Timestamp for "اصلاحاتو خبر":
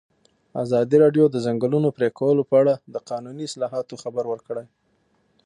3.49-4.25